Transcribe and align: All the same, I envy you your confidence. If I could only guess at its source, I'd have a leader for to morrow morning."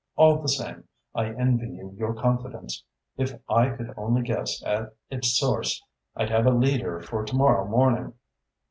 All 0.15 0.41
the 0.41 0.47
same, 0.49 0.85
I 1.13 1.27
envy 1.27 1.67
you 1.69 1.93
your 1.95 2.15
confidence. 2.15 2.83
If 3.17 3.39
I 3.47 3.69
could 3.69 3.93
only 3.95 4.23
guess 4.23 4.63
at 4.65 4.95
its 5.11 5.37
source, 5.37 5.79
I'd 6.15 6.31
have 6.31 6.47
a 6.47 6.49
leader 6.49 6.99
for 7.01 7.23
to 7.23 7.35
morrow 7.35 7.67
morning." 7.67 8.13